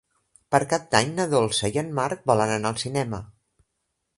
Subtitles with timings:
[0.53, 3.21] Per Cap d'Any na Dolça i en Marc volen anar al cinema.